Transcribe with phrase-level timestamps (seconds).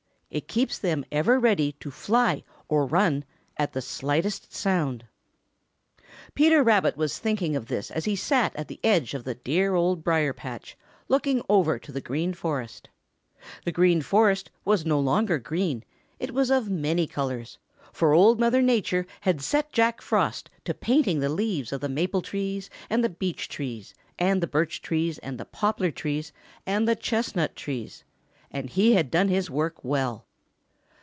[0.33, 3.25] It keeps them ever ready to fly or run
[3.57, 5.05] at the slightest sound.
[6.35, 9.75] Peter Rabbit was thinking of this as he sat at the edge of the dear
[9.75, 10.77] Old Briar patch,
[11.09, 12.87] looking over to the Green Forest.
[13.65, 15.83] The Green Forest was no longer just green;
[16.17, 17.57] it was of many colors,
[17.91, 22.21] for Old Mother Nature had set Jack Frost to painting the leaves of the maple
[22.21, 26.31] trees and the beech trees, and the birch trees and the poplar trees
[26.65, 28.05] and the chestnut trees,
[28.53, 30.25] and he had done his work well.